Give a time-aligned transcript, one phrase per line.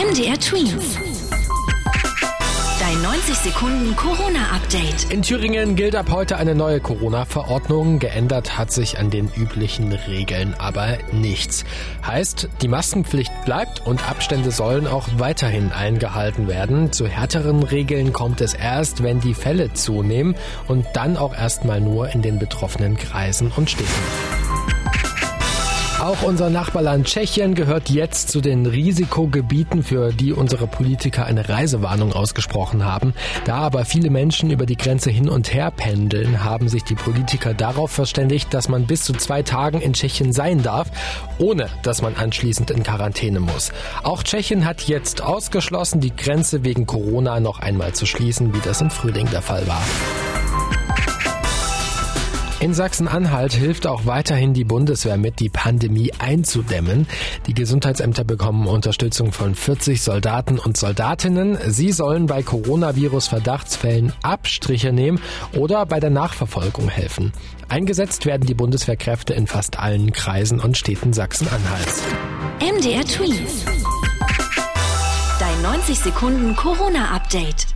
[0.00, 0.96] MDR Twins.
[2.80, 5.12] Dein 90 Sekunden Corona-Update.
[5.12, 7.98] In Thüringen gilt ab heute eine neue Corona-Verordnung.
[7.98, 11.66] Geändert hat sich an den üblichen Regeln aber nichts.
[12.06, 16.92] Heißt, die Maskenpflicht bleibt und Abstände sollen auch weiterhin eingehalten werden.
[16.92, 20.34] Zu härteren Regeln kommt es erst, wenn die Fälle zunehmen
[20.66, 24.39] und dann auch erstmal nur in den betroffenen Kreisen und Städten.
[26.00, 32.14] Auch unser Nachbarland Tschechien gehört jetzt zu den Risikogebieten, für die unsere Politiker eine Reisewarnung
[32.14, 33.12] ausgesprochen haben.
[33.44, 37.52] Da aber viele Menschen über die Grenze hin und her pendeln, haben sich die Politiker
[37.52, 40.90] darauf verständigt, dass man bis zu zwei Tagen in Tschechien sein darf,
[41.36, 43.70] ohne dass man anschließend in Quarantäne muss.
[44.02, 48.80] Auch Tschechien hat jetzt ausgeschlossen, die Grenze wegen Corona noch einmal zu schließen, wie das
[48.80, 49.82] im Frühling der Fall war.
[52.60, 57.06] In Sachsen-Anhalt hilft auch weiterhin die Bundeswehr mit, die Pandemie einzudämmen.
[57.46, 61.56] Die Gesundheitsämter bekommen Unterstützung von 40 Soldaten und Soldatinnen.
[61.68, 65.22] Sie sollen bei Coronavirus-Verdachtsfällen Abstriche nehmen
[65.56, 67.32] oder bei der Nachverfolgung helfen.
[67.70, 72.02] Eingesetzt werden die Bundeswehrkräfte in fast allen Kreisen und Städten Sachsen-Anhalts.
[72.60, 73.64] MDR Twins.
[75.38, 77.68] Dein 90 Sekunden Corona-Update.